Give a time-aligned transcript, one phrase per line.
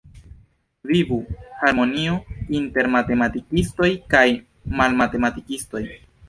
[0.91, 1.17] Vivu
[1.63, 2.15] harmonio
[2.61, 4.23] inter matematikistoj kaj
[4.83, 5.85] malmatematikistoj!